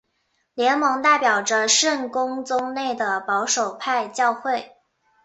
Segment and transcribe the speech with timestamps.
[0.55, 4.75] 联盟代表着圣公宗内的保守派教会。